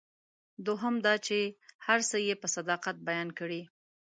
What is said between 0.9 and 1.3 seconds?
دا